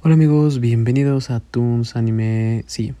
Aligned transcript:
Hola 0.00 0.14
amigos, 0.14 0.60
bienvenidos 0.60 1.28
a 1.30 1.40
Toons 1.40 1.96
Anime, 1.96 2.62
sí, 2.68 2.94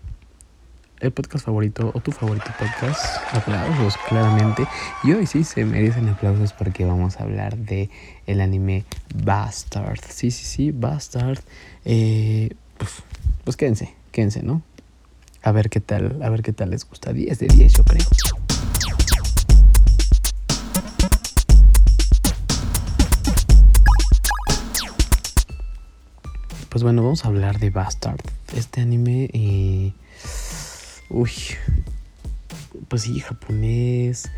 el 0.98 1.12
podcast 1.12 1.44
favorito 1.44 1.92
o 1.94 2.00
tu 2.00 2.10
favorito 2.10 2.46
podcast. 2.58 3.22
Aplausos, 3.32 3.96
claramente. 4.08 4.66
Y 5.04 5.12
hoy 5.12 5.26
sí 5.26 5.44
se 5.44 5.64
merecen 5.64 6.08
aplausos 6.08 6.52
porque 6.52 6.84
vamos 6.84 7.20
a 7.20 7.22
hablar 7.22 7.56
de 7.56 7.88
el 8.26 8.40
anime 8.40 8.84
Bastard. 9.14 10.00
Sí, 10.08 10.32
sí, 10.32 10.44
sí, 10.44 10.72
Bastard. 10.72 11.38
Eh, 11.84 12.50
pues, 12.76 12.90
pues 13.44 13.56
quédense, 13.56 13.94
quédense, 14.10 14.42
¿no? 14.42 14.62
A 15.44 15.52
ver 15.52 15.70
qué 15.70 15.78
tal, 15.78 16.20
a 16.20 16.28
ver 16.30 16.42
qué 16.42 16.52
tal 16.52 16.70
les 16.70 16.84
gusta. 16.84 17.12
10 17.12 17.38
de 17.38 17.46
10 17.46 17.74
yo 17.74 17.84
creo. 17.84 18.06
Pues 26.78 26.84
bueno, 26.84 27.02
vamos 27.02 27.24
a 27.24 27.28
hablar 27.28 27.58
de 27.58 27.70
Bastard. 27.70 28.20
Este 28.56 28.80
anime, 28.80 29.28
eh, 29.32 29.92
uy, 31.10 31.32
pues 32.86 33.02
sí, 33.02 33.18
japonés, 33.18 34.30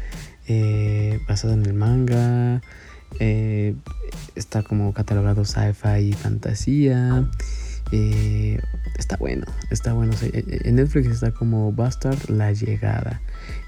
eh, 0.48 1.20
basado 1.28 1.52
en 1.52 1.66
el 1.66 1.74
manga, 1.74 2.62
eh, 3.18 3.74
está 4.36 4.62
como 4.62 4.94
catalogado 4.94 5.44
sci-fi 5.44 5.98
y 5.98 6.12
fantasía. 6.14 7.28
Eh, 7.92 8.58
está 8.98 9.18
bueno, 9.18 9.44
está 9.70 9.92
bueno. 9.92 10.14
en 10.22 10.76
Netflix 10.76 11.08
está 11.08 11.32
como 11.32 11.72
Bastard 11.72 12.30
La 12.30 12.52
Llegada. 12.52 13.20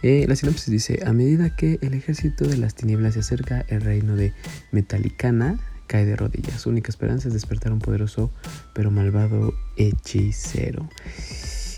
la 0.03 0.35
sinopsis 0.35 0.71
dice: 0.71 1.01
A 1.05 1.13
medida 1.13 1.55
que 1.55 1.79
el 1.83 1.93
ejército 1.93 2.47
de 2.47 2.57
las 2.57 2.75
tinieblas 2.75 3.13
se 3.13 3.21
acerca, 3.21 3.67
el 3.69 3.83
reino 3.83 4.17
de 4.17 4.33
Metalicana 4.71 5.59
cae 5.93 6.07
de 6.07 6.17
rodillas. 6.17 6.63
Su 6.63 6.71
única 6.71 6.89
esperanza 6.89 7.29
es 7.29 7.35
despertar 7.35 7.71
a 7.71 7.75
un 7.75 7.81
poderoso 7.81 8.31
pero 8.73 8.91
malvado 8.91 9.53
hechicero. 9.77 10.89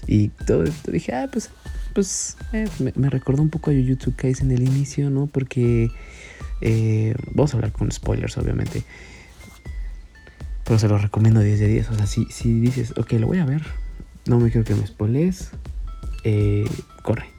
Y 0.07 0.29
todo 0.29 0.63
esto 0.63 0.93
dije, 0.93 1.13
ah, 1.13 1.29
pues, 1.33 1.51
pues 1.95 2.37
eh, 2.53 2.69
me, 2.95 3.11
recordó 3.11 3.43
un 3.43 3.51
poco 3.51 3.73
a 3.73 3.75
Jujutsu 3.75 4.15
Kaisen 4.15 4.53
en 4.53 4.59
el 4.59 4.69
inicio, 4.69 5.11
¿no? 5.11 5.27
Porque 5.27 5.91
eh, 6.61 7.17
vamos 7.33 7.55
a 7.55 7.57
hablar 7.57 7.73
con 7.73 7.91
spoilers, 7.91 8.39
obviamente. 8.39 8.85
Pero 10.65 10.79
se 10.79 10.87
lo 10.87 10.97
recomiendo 10.97 11.41
10 11.41 11.59
de 11.59 11.67
10. 11.67 11.91
O 11.91 11.95
sea, 11.97 12.07
si, 12.07 12.27
si 12.27 12.61
dices, 12.61 12.95
ok, 12.97 13.15
lo 13.15 13.27
voy 13.27 13.39
a 13.39 13.45
ver, 13.45 13.63
no 14.27 14.39
me 14.39 14.53
quiero 14.53 14.65
que 14.65 14.77
me 14.77 14.87
spoilees, 14.87 15.51
eh, 16.23 16.65
corre 17.03 17.34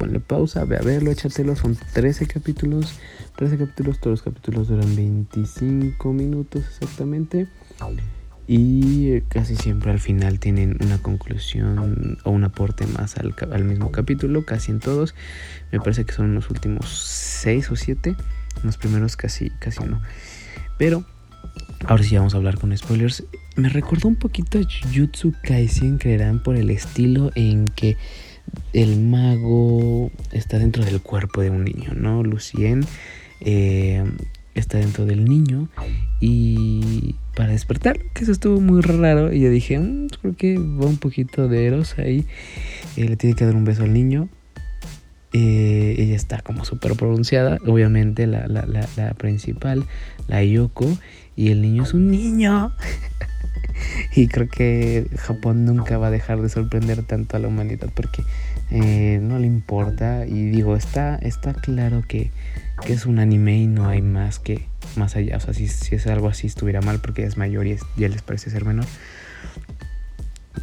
ponle 0.00 0.18
pausa, 0.18 0.64
ve 0.64 0.78
a 0.78 0.80
verlo, 0.80 1.10
échatelo. 1.10 1.54
Son 1.56 1.76
13 1.76 2.26
capítulos. 2.26 2.98
13 3.36 3.58
capítulos, 3.58 4.00
todos 4.00 4.12
los 4.12 4.22
capítulos 4.22 4.68
duran 4.68 4.96
25 4.96 6.12
minutos 6.14 6.64
exactamente. 6.66 7.48
Y 8.46 9.20
casi 9.28 9.56
siempre 9.56 9.90
al 9.92 10.00
final 10.00 10.40
tienen 10.40 10.78
una 10.82 10.98
conclusión 10.98 12.18
o 12.24 12.30
un 12.30 12.44
aporte 12.44 12.86
más 12.86 13.18
al, 13.18 13.34
al 13.52 13.64
mismo 13.64 13.92
capítulo, 13.92 14.46
casi 14.46 14.72
en 14.72 14.80
todos. 14.80 15.14
Me 15.70 15.78
parece 15.78 16.06
que 16.06 16.14
son 16.14 16.34
los 16.34 16.48
últimos 16.48 16.88
6 16.88 17.70
o 17.70 17.76
7. 17.76 18.16
Los 18.64 18.78
primeros 18.78 19.16
casi, 19.16 19.50
casi 19.60 19.84
no. 19.84 20.00
Pero 20.78 21.04
ahora 21.84 22.02
sí 22.02 22.16
vamos 22.16 22.32
a 22.32 22.38
hablar 22.38 22.58
con 22.58 22.76
spoilers. 22.76 23.24
Me 23.56 23.68
recordó 23.68 24.08
un 24.08 24.16
poquito 24.16 24.58
a 24.58 24.62
Jujutsu 24.62 25.34
Kaisen, 25.42 25.98
creerán, 25.98 26.42
por 26.42 26.56
el 26.56 26.70
estilo 26.70 27.32
en 27.34 27.66
que 27.66 27.98
el 28.72 29.00
mago 29.00 30.10
está 30.32 30.58
dentro 30.58 30.84
del 30.84 31.00
cuerpo 31.00 31.42
de 31.42 31.50
un 31.50 31.64
niño, 31.64 31.92
¿no? 31.94 32.22
Lucien 32.22 32.84
eh, 33.40 34.04
está 34.54 34.78
dentro 34.78 35.06
del 35.06 35.24
niño 35.24 35.68
y 36.20 37.14
para 37.34 37.52
despertar, 37.52 37.98
que 38.12 38.24
eso 38.24 38.32
estuvo 38.32 38.60
muy 38.60 38.82
raro 38.82 39.32
y 39.32 39.40
yo 39.40 39.50
dije, 39.50 39.78
mm, 39.78 40.08
creo 40.20 40.36
que 40.36 40.58
va 40.58 40.86
un 40.86 40.98
poquito 40.98 41.48
de 41.48 41.66
Eros 41.66 41.98
ahí, 41.98 42.26
eh, 42.96 43.08
le 43.08 43.16
tiene 43.16 43.34
que 43.34 43.44
dar 43.44 43.56
un 43.56 43.64
beso 43.64 43.82
al 43.82 43.92
niño. 43.92 44.28
Eh, 45.32 45.94
ella 45.98 46.16
está 46.16 46.40
como 46.40 46.64
súper 46.64 46.96
pronunciada, 46.96 47.58
obviamente 47.64 48.26
la, 48.26 48.48
la, 48.48 48.66
la, 48.66 48.88
la 48.96 49.14
principal, 49.14 49.86
la 50.26 50.42
Yoko, 50.42 50.88
y 51.36 51.50
el 51.52 51.62
niño 51.62 51.84
es 51.84 51.94
un 51.94 52.10
niño. 52.10 52.72
y 54.16 54.26
creo 54.26 54.48
que 54.48 55.06
Japón 55.16 55.64
nunca 55.64 55.98
va 55.98 56.08
a 56.08 56.10
dejar 56.10 56.42
de 56.42 56.48
sorprender 56.48 57.02
tanto 57.04 57.36
a 57.36 57.40
la 57.40 57.48
humanidad 57.48 57.90
porque 57.94 58.22
eh, 58.70 59.18
no 59.22 59.38
le 59.38 59.46
importa 59.46 60.26
y 60.26 60.50
digo 60.50 60.76
está 60.76 61.16
está 61.16 61.54
claro 61.54 62.02
que, 62.06 62.30
que, 62.84 62.92
es 62.92 63.06
un 63.06 63.18
anime 63.18 63.58
y 63.58 63.66
no 63.66 63.88
hay 63.88 64.02
más 64.02 64.38
que 64.38 64.66
más 64.96 65.16
allá 65.16 65.36
o 65.36 65.40
sea 65.40 65.54
si, 65.54 65.68
si 65.68 65.94
es 65.94 66.06
algo 66.06 66.28
así 66.28 66.46
estuviera 66.46 66.80
mal 66.80 67.00
porque 67.00 67.24
es 67.24 67.36
mayor 67.36 67.66
y 67.66 67.76
ya 67.96 68.08
les 68.08 68.22
parece 68.22 68.50
ser 68.50 68.64
menor 68.64 68.86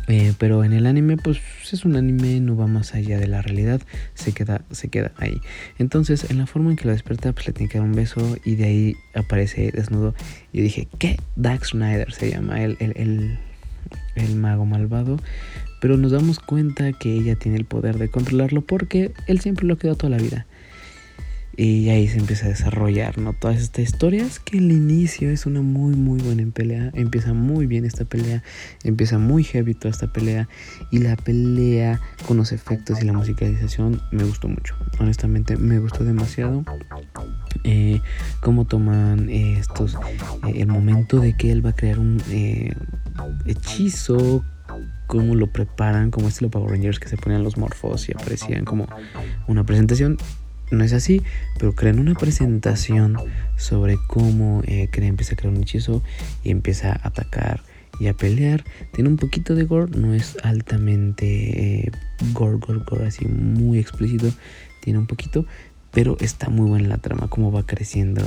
eh, 0.07 0.33
pero 0.37 0.63
en 0.63 0.71
el 0.71 0.85
anime, 0.85 1.17
pues 1.17 1.39
es 1.71 1.83
un 1.83 1.97
anime, 1.97 2.39
no 2.39 2.55
va 2.55 2.65
más 2.67 2.95
allá 2.95 3.19
de 3.19 3.27
la 3.27 3.41
realidad, 3.41 3.81
se 4.13 4.31
queda, 4.31 4.61
se 4.71 4.87
queda 4.87 5.11
ahí. 5.17 5.41
Entonces, 5.79 6.29
en 6.29 6.37
la 6.37 6.47
forma 6.47 6.69
en 6.69 6.77
que 6.77 6.85
lo 6.85 6.91
despierta, 6.91 7.33
pues 7.33 7.47
le 7.47 7.53
tiene 7.53 7.69
que 7.69 7.77
dar 7.77 7.87
un 7.87 7.93
beso 7.93 8.37
y 8.45 8.55
de 8.55 8.63
ahí 8.63 8.95
aparece 9.13 9.71
desnudo. 9.71 10.15
Y 10.53 10.61
dije, 10.61 10.87
¿qué? 10.97 11.17
Dax 11.35 11.69
Snyder 11.69 12.13
se 12.13 12.31
llama, 12.31 12.63
el, 12.63 12.77
el, 12.79 13.37
el 14.15 14.35
mago 14.35 14.65
malvado. 14.65 15.17
Pero 15.79 15.97
nos 15.97 16.11
damos 16.11 16.39
cuenta 16.39 16.91
que 16.93 17.13
ella 17.13 17.35
tiene 17.35 17.57
el 17.57 17.65
poder 17.65 17.97
de 17.97 18.09
controlarlo 18.09 18.61
porque 18.61 19.13
él 19.27 19.39
siempre 19.39 19.67
lo 19.67 19.77
quedó 19.77 19.95
toda 19.95 20.09
la 20.09 20.17
vida. 20.17 20.47
Y 21.59 21.89
ahí 21.89 22.07
se 22.07 22.19
empieza 22.19 22.45
a 22.45 22.49
desarrollar, 22.49 23.17
¿no? 23.17 23.33
Todas 23.33 23.59
estas 23.59 23.85
historias 23.85 24.39
que 24.39 24.59
el 24.59 24.71
inicio 24.71 25.31
es 25.31 25.47
una 25.47 25.63
muy, 25.63 25.95
muy 25.95 26.21
buena 26.21 26.45
pelea. 26.51 26.91
Empieza 26.93 27.33
muy 27.33 27.65
bien 27.65 27.83
esta 27.83 28.05
pelea. 28.05 28.43
Empieza 28.83 29.17
muy 29.17 29.43
heavy 29.43 29.73
toda 29.73 29.89
esta 29.89 30.13
pelea. 30.13 30.47
Y 30.91 30.99
la 30.99 31.15
pelea 31.15 31.99
con 32.27 32.37
los 32.37 32.51
efectos 32.51 33.01
y 33.01 33.05
la 33.05 33.13
musicalización 33.13 33.99
me 34.11 34.23
gustó 34.23 34.47
mucho. 34.47 34.75
Honestamente, 34.99 35.57
me 35.57 35.79
gustó 35.79 36.03
demasiado. 36.03 36.63
Eh, 37.63 38.01
cómo 38.39 38.65
toman 38.65 39.27
eh, 39.27 39.57
estos... 39.57 39.95
Eh, 39.95 40.61
el 40.61 40.67
momento 40.67 41.19
de 41.19 41.35
que 41.35 41.51
él 41.51 41.65
va 41.65 41.71
a 41.71 41.75
crear 41.75 41.97
un 41.97 42.21
hechizo 43.47 44.45
cómo 45.07 45.35
lo 45.35 45.47
preparan, 45.47 46.11
como 46.11 46.27
estilo 46.27 46.49
Power 46.49 46.71
Rangers 46.71 46.99
que 46.99 47.07
se 47.07 47.17
ponían 47.17 47.43
los 47.43 47.57
morfos 47.57 48.07
y 48.09 48.13
aparecían 48.13 48.65
como 48.65 48.87
una 49.47 49.65
presentación 49.65 50.17
no 50.71 50.83
es 50.83 50.93
así, 50.93 51.23
pero 51.57 51.73
crean 51.73 51.99
una 51.99 52.13
presentación 52.13 53.17
sobre 53.55 53.97
cómo 54.07 54.61
eh, 54.65 54.89
empieza 54.93 55.33
a 55.33 55.37
crear 55.37 55.53
un 55.53 55.61
hechizo 55.61 56.03
y 56.43 56.51
empieza 56.51 56.91
a 56.91 57.07
atacar 57.07 57.61
y 57.99 58.07
a 58.07 58.13
pelear. 58.13 58.63
Tiene 58.93 59.09
un 59.09 59.17
poquito 59.17 59.55
de 59.55 59.63
gore, 59.63 59.97
no 59.97 60.13
es 60.13 60.37
altamente 60.43 61.85
eh, 61.85 61.91
gore, 62.33 62.57
gore, 62.57 62.81
gore, 62.85 63.07
así 63.07 63.25
muy 63.25 63.79
explícito. 63.79 64.31
Tiene 64.81 64.99
un 64.99 65.07
poquito, 65.07 65.45
pero 65.91 66.17
está 66.19 66.49
muy 66.49 66.67
buena 66.67 66.89
la 66.89 66.97
trama, 66.97 67.29
cómo 67.29 67.51
va 67.51 67.65
creciendo 67.65 68.21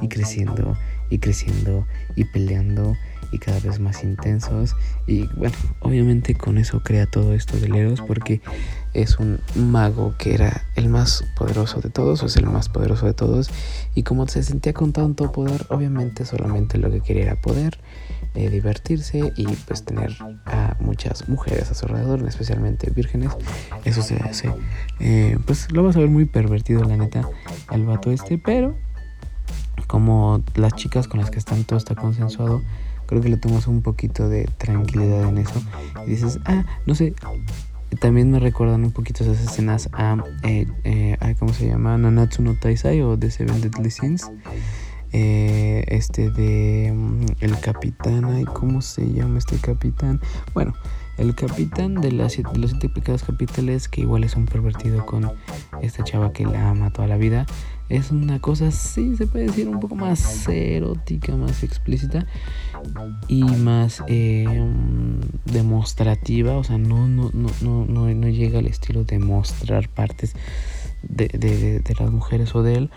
y 0.00 0.08
creciendo 0.08 0.76
y 1.10 1.18
creciendo 1.18 1.86
y 2.14 2.24
peleando 2.24 2.96
y 3.32 3.38
cada 3.38 3.58
vez 3.60 3.80
más 3.80 4.02
intensos. 4.04 4.76
Y 5.06 5.26
bueno, 5.36 5.56
obviamente 5.80 6.34
con 6.34 6.58
eso 6.58 6.82
crea 6.82 7.06
todo 7.06 7.34
esto 7.34 7.58
de 7.58 7.68
Leros 7.68 8.00
porque 8.00 8.40
es 8.94 9.18
un 9.18 9.40
mago 9.54 10.14
que 10.18 10.34
era 10.34 10.62
el 10.74 10.88
más 10.88 11.24
poderoso 11.36 11.80
de 11.80 11.90
todos, 11.90 12.22
o 12.22 12.26
es 12.26 12.36
el 12.36 12.46
más 12.46 12.68
poderoso 12.68 13.06
de 13.06 13.14
todos. 13.14 13.50
Y 13.94 14.02
como 14.02 14.26
se 14.26 14.42
sentía 14.42 14.72
con 14.72 14.92
tanto 14.92 15.32
poder, 15.32 15.66
obviamente 15.68 16.24
solamente 16.24 16.78
lo 16.78 16.90
que 16.90 17.00
quería 17.00 17.24
era 17.24 17.36
poder, 17.36 17.78
eh, 18.34 18.48
divertirse 18.48 19.32
y 19.36 19.46
pues 19.46 19.84
tener 19.84 20.16
a 20.46 20.76
muchas 20.80 21.28
mujeres 21.28 21.70
a 21.70 21.74
su 21.74 21.86
alrededor, 21.86 22.26
especialmente 22.26 22.90
vírgenes. 22.90 23.32
Eso 23.84 24.02
se 24.02 24.16
hace. 24.16 24.52
Eh, 25.00 25.38
pues 25.46 25.70
lo 25.72 25.82
vas 25.82 25.96
a 25.96 26.00
ver 26.00 26.08
muy 26.08 26.24
pervertido, 26.24 26.82
la 26.84 26.96
neta, 26.96 27.28
el 27.72 27.84
vato 27.84 28.10
este, 28.10 28.38
pero 28.38 28.76
como 29.86 30.42
las 30.54 30.74
chicas 30.74 31.08
con 31.08 31.20
las 31.20 31.30
que 31.30 31.38
están 31.38 31.64
todo 31.64 31.78
está 31.78 31.94
consensuado 31.94 32.62
creo 33.06 33.22
que 33.22 33.28
le 33.28 33.36
tomas 33.36 33.66
un 33.66 33.82
poquito 33.82 34.28
de 34.28 34.44
tranquilidad 34.58 35.28
en 35.28 35.38
eso. 35.38 35.62
Y 36.06 36.10
dices, 36.10 36.38
ah, 36.44 36.64
no 36.84 36.94
sé. 36.94 37.14
También 38.00 38.32
me 38.32 38.40
recuerdan 38.40 38.84
un 38.84 38.90
poquito 38.90 39.22
esas 39.22 39.40
escenas 39.40 39.88
a, 39.92 40.16
eh, 40.42 40.66
eh, 40.82 41.36
¿cómo 41.38 41.52
se 41.52 41.68
llama? 41.68 41.96
Nanatsu 41.96 42.42
no 42.42 42.54
Taisai 42.54 43.00
o 43.00 43.16
The 43.16 43.30
Seven 43.30 43.60
Deadly 43.60 43.90
Sins. 43.90 44.30
Eh, 45.12 45.84
este 45.86 46.30
de 46.30 46.92
mm, 46.92 47.26
el 47.40 47.58
capitán, 47.60 48.24
ay, 48.24 48.44
¿cómo 48.44 48.82
se 48.82 49.12
llama 49.12 49.38
este 49.38 49.56
capitán? 49.56 50.20
Bueno, 50.52 50.74
el 51.16 51.34
capitán 51.36 51.94
de, 51.94 52.10
las, 52.10 52.36
de 52.36 52.58
los 52.58 52.72
siete 52.72 52.88
pecados 52.88 53.22
capitales, 53.22 53.88
que 53.88 54.00
igual 54.00 54.24
es 54.24 54.34
un 54.34 54.46
pervertido 54.46 55.06
con 55.06 55.30
esta 55.80 56.02
chava 56.02 56.32
que 56.32 56.44
la 56.44 56.70
ama 56.70 56.90
toda 56.90 57.06
la 57.06 57.16
vida, 57.16 57.46
es 57.88 58.10
una 58.10 58.40
cosa, 58.40 58.70
sí, 58.70 59.16
se 59.16 59.26
puede 59.26 59.46
decir, 59.46 59.68
un 59.68 59.78
poco 59.78 59.94
más 59.94 60.48
erótica, 60.48 61.36
más 61.36 61.62
explícita 61.62 62.26
y 63.28 63.44
más 63.44 64.02
eh, 64.08 64.46
demostrativa. 65.44 66.56
O 66.56 66.64
sea, 66.64 66.78
no, 66.78 67.06
no, 67.06 67.30
no, 67.32 67.48
no, 67.60 67.86
no, 67.86 68.28
llega 68.28 68.58
al 68.58 68.66
estilo 68.66 69.04
de 69.04 69.18
mostrar 69.18 69.88
partes 69.88 70.34
de, 71.02 71.28
de, 71.28 71.80
de 71.80 71.94
las 71.98 72.10
mujeres 72.10 72.54
o 72.54 72.62
de 72.62 72.74
él, 72.74 72.90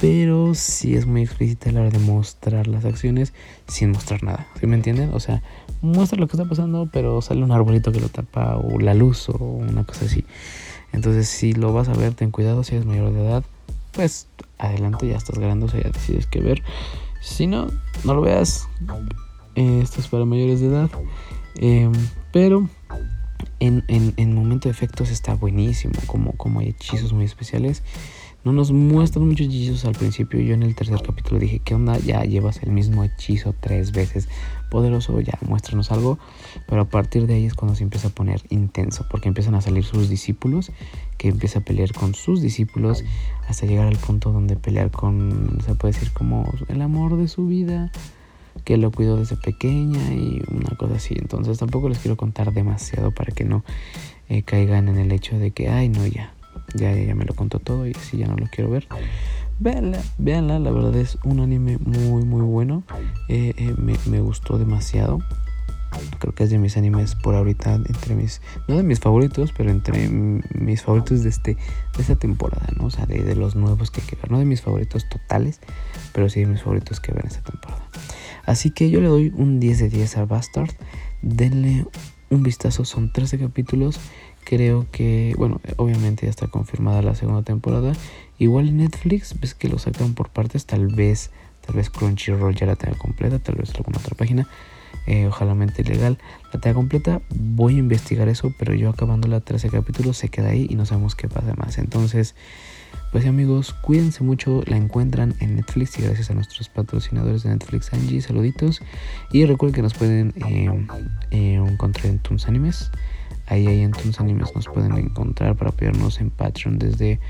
pero 0.00 0.54
sí 0.54 0.94
es 0.96 1.06
muy 1.06 1.22
explícita 1.22 1.70
a 1.70 1.72
la 1.72 1.80
hora 1.82 1.90
de 1.90 1.98
mostrar 1.98 2.66
las 2.66 2.84
acciones 2.84 3.34
sin 3.68 3.90
mostrar 3.90 4.22
nada. 4.22 4.46
¿Sí 4.58 4.66
me 4.66 4.76
entienden? 4.76 5.12
O 5.12 5.20
sea, 5.20 5.42
muestra 5.82 6.18
lo 6.18 6.26
que 6.26 6.36
está 6.36 6.48
pasando, 6.48 6.88
pero 6.90 7.20
sale 7.20 7.44
un 7.44 7.52
arbolito 7.52 7.92
que 7.92 8.00
lo 8.00 8.08
tapa 8.08 8.56
o 8.56 8.80
la 8.80 8.94
luz 8.94 9.28
o 9.28 9.36
una 9.36 9.84
cosa 9.84 10.06
así. 10.06 10.24
Entonces, 10.92 11.28
si 11.28 11.52
lo 11.52 11.72
vas 11.72 11.88
a 11.88 11.94
ver, 11.94 12.14
ten 12.14 12.30
cuidado 12.30 12.64
si 12.64 12.74
eres 12.74 12.86
mayor 12.86 13.12
de 13.12 13.20
edad. 13.20 13.44
Pues 13.92 14.28
adelante, 14.58 15.08
ya 15.08 15.16
estás 15.16 15.38
grande, 15.38 15.66
o 15.66 15.68
sea, 15.68 15.82
ya 15.82 15.90
decides 15.90 16.26
qué 16.26 16.40
ver. 16.40 16.62
Si 17.20 17.46
no, 17.46 17.68
no 18.04 18.14
lo 18.14 18.22
veas. 18.22 18.68
esto 19.54 20.00
es 20.00 20.08
para 20.08 20.24
mayores 20.24 20.60
de 20.60 20.66
edad. 20.66 20.90
Em, 21.56 21.92
pero 22.32 22.68
en, 23.60 23.84
en, 23.88 24.14
en, 24.16 24.34
momento 24.34 24.68
de 24.68 24.72
efectos 24.72 25.10
está 25.10 25.34
buenísimo, 25.34 25.94
como, 26.06 26.32
como 26.32 26.60
hay 26.60 26.68
hechizos 26.68 27.12
muy 27.12 27.24
especiales. 27.24 27.82
No 28.44 28.52
nos 28.52 28.72
muestran 28.72 29.28
muchos 29.28 29.46
hechizos 29.46 29.84
al 29.84 29.94
principio. 29.94 30.40
Yo 30.40 30.54
en 30.54 30.64
el 30.64 30.74
tercer 30.74 31.00
capítulo 31.00 31.38
dije, 31.38 31.60
¿qué 31.60 31.76
onda? 31.76 31.96
Ya 31.98 32.24
llevas 32.24 32.60
el 32.64 32.72
mismo 32.72 33.04
hechizo 33.04 33.54
tres 33.60 33.92
veces. 33.92 34.28
Poderoso, 34.68 35.20
ya 35.20 35.38
muéstranos 35.42 35.92
algo. 35.92 36.18
Pero 36.66 36.82
a 36.82 36.84
partir 36.86 37.28
de 37.28 37.34
ahí 37.34 37.46
es 37.46 37.54
cuando 37.54 37.76
se 37.76 37.84
empieza 37.84 38.08
a 38.08 38.10
poner 38.10 38.42
intenso. 38.48 39.06
Porque 39.08 39.28
empiezan 39.28 39.54
a 39.54 39.60
salir 39.60 39.84
sus 39.84 40.08
discípulos. 40.08 40.72
Que 41.22 41.28
empieza 41.28 41.60
a 41.60 41.62
pelear 41.62 41.92
con 41.92 42.16
sus 42.16 42.42
discípulos. 42.42 43.04
Hasta 43.48 43.66
llegar 43.66 43.86
al 43.86 43.96
punto 43.96 44.32
donde 44.32 44.56
pelear 44.56 44.90
con, 44.90 45.58
se 45.64 45.76
puede 45.76 45.94
decir, 45.94 46.10
como 46.12 46.52
el 46.68 46.82
amor 46.82 47.16
de 47.16 47.28
su 47.28 47.46
vida. 47.46 47.92
Que 48.64 48.76
lo 48.76 48.90
cuidó 48.90 49.16
desde 49.16 49.36
pequeña 49.36 50.12
y 50.12 50.42
una 50.48 50.76
cosa 50.76 50.96
así. 50.96 51.14
Entonces 51.16 51.58
tampoco 51.58 51.88
les 51.88 51.98
quiero 51.98 52.16
contar 52.16 52.52
demasiado 52.52 53.12
para 53.12 53.32
que 53.32 53.44
no 53.44 53.64
eh, 54.28 54.42
caigan 54.42 54.88
en 54.88 54.98
el 54.98 55.12
hecho 55.12 55.38
de 55.38 55.52
que, 55.52 55.68
ay, 55.68 55.88
no, 55.88 56.06
ya 56.06 56.34
ya, 56.74 56.94
ya 56.94 57.14
me 57.14 57.24
lo 57.24 57.34
contó 57.34 57.58
todo 57.58 57.86
y 57.86 57.92
así 57.92 58.18
ya 58.18 58.26
no 58.26 58.36
lo 58.36 58.46
quiero 58.46 58.70
ver. 58.70 58.86
Véanla, 59.58 60.02
véanla, 60.18 60.58
la 60.58 60.70
verdad 60.70 60.96
es 60.96 61.18
un 61.24 61.40
anime 61.40 61.78
muy 61.78 62.24
muy 62.24 62.42
bueno. 62.42 62.82
Eh, 63.28 63.54
eh, 63.56 63.74
me, 63.78 63.94
me, 64.06 64.20
gustó 64.20 64.58
demasiado. 64.58 65.20
Creo 66.18 66.34
que 66.34 66.44
es 66.44 66.50
de 66.50 66.58
mis 66.58 66.76
animes 66.76 67.14
por 67.14 67.34
ahorita, 67.34 67.74
entre 67.74 68.14
mis, 68.14 68.40
no 68.68 68.76
de 68.76 68.82
mis 68.82 69.00
favoritos, 69.00 69.52
pero 69.56 69.70
entre 69.70 70.08
mis 70.08 70.82
favoritos 70.82 71.22
de, 71.22 71.28
este, 71.28 71.54
de 71.54 72.02
esta 72.02 72.16
temporada, 72.16 72.66
¿no? 72.76 72.86
O 72.86 72.90
sea, 72.90 73.06
de, 73.06 73.34
los 73.34 73.56
nuevos 73.56 73.90
que 73.90 74.00
hay. 74.00 74.30
No 74.30 74.38
de 74.38 74.44
mis 74.44 74.62
favoritos 74.62 75.08
totales, 75.08 75.60
pero 76.12 76.28
sí 76.28 76.40
de 76.40 76.46
mis 76.46 76.62
favoritos 76.62 77.00
que 77.00 77.12
ver 77.12 77.26
esta 77.26 77.42
temporada. 77.42 77.86
Así 78.44 78.70
que 78.70 78.90
yo 78.90 79.00
le 79.00 79.08
doy 79.08 79.32
un 79.36 79.60
10 79.60 79.78
de 79.78 79.88
10 79.88 80.16
a 80.18 80.24
Bastard. 80.24 80.70
Denle 81.22 81.86
un 82.30 82.42
vistazo, 82.42 82.84
son 82.84 83.12
13 83.12 83.38
capítulos 83.38 84.00
creo 84.44 84.86
que, 84.90 85.34
bueno, 85.38 85.60
obviamente 85.76 86.26
ya 86.26 86.30
está 86.30 86.48
confirmada 86.48 87.02
la 87.02 87.14
segunda 87.14 87.42
temporada. 87.42 87.92
Igual 88.38 88.76
Netflix, 88.76 89.38
ves 89.40 89.54
que 89.54 89.68
lo 89.68 89.78
sacan 89.78 90.14
por 90.14 90.30
partes, 90.30 90.66
tal 90.66 90.88
vez, 90.88 91.30
tal 91.64 91.76
vez 91.76 91.90
Crunchyroll 91.90 92.54
ya 92.54 92.66
la 92.66 92.76
tenga 92.76 92.96
completa, 92.98 93.38
tal 93.38 93.56
vez 93.56 93.74
alguna 93.74 93.98
otra 93.98 94.16
página. 94.16 94.48
Eh, 95.06 95.26
ojalá 95.26 95.54
mente 95.54 95.84
legal 95.84 96.18
la 96.52 96.60
tenga 96.60 96.74
completa. 96.74 97.20
Voy 97.34 97.76
a 97.76 97.78
investigar 97.78 98.28
eso, 98.28 98.52
pero 98.58 98.74
yo 98.74 98.90
acabando 98.90 99.28
la 99.28 99.40
13 99.40 99.70
capítulos 99.70 100.16
se 100.16 100.28
queda 100.28 100.50
ahí 100.50 100.66
y 100.68 100.76
no 100.76 100.86
sabemos 100.86 101.14
qué 101.14 101.28
pasa 101.28 101.54
más. 101.56 101.78
Entonces, 101.78 102.34
pues 103.10 103.26
amigos, 103.26 103.74
cuídense 103.74 104.24
mucho. 104.24 104.62
La 104.66 104.76
encuentran 104.76 105.34
en 105.40 105.56
Netflix 105.56 105.98
y 105.98 106.02
gracias 106.02 106.30
a 106.30 106.34
nuestros 106.34 106.68
patrocinadores 106.68 107.42
de 107.42 107.50
Netflix, 107.50 107.92
Angie, 107.92 108.20
saluditos. 108.20 108.80
Y 109.32 109.44
recuerden 109.44 109.74
que 109.74 109.82
nos 109.82 109.94
pueden 109.94 110.32
eh, 110.48 110.86
eh, 111.30 111.54
encontrar 111.54 112.06
en 112.06 112.18
Tunes 112.20 112.46
Animes. 112.46 112.90
Ahí, 113.46 113.66
ahí 113.66 113.80
en 113.80 113.90
Tunes 113.90 114.20
Animes 114.20 114.54
nos 114.54 114.66
pueden 114.66 114.96
encontrar 114.96 115.56
para 115.56 115.70
apoyarnos 115.70 116.20
en 116.20 116.30
Patreon 116.30 116.78
desde 116.78 117.20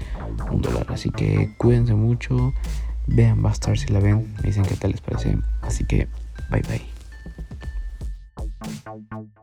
un 0.50 0.60
dólar. 0.60 0.86
Así 0.88 1.10
que 1.10 1.52
cuídense 1.58 1.94
mucho. 1.94 2.54
Vean 3.06 3.42
Bastard 3.42 3.76
si 3.78 3.92
la 3.92 3.98
ven. 3.98 4.32
Me 4.36 4.42
dicen 4.48 4.64
qué 4.64 4.76
tal 4.76 4.92
les 4.92 5.00
parece. 5.00 5.36
Así 5.62 5.84
que 5.84 6.06
bye 6.50 6.62
bye. 6.62 6.91
Thank 8.92 9.06
you. 9.12 9.41